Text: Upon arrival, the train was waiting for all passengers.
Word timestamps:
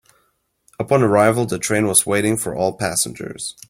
Upon 0.79 1.03
arrival, 1.03 1.45
the 1.45 1.59
train 1.59 1.85
was 1.85 2.07
waiting 2.07 2.35
for 2.35 2.55
all 2.55 2.73
passengers. 2.75 3.55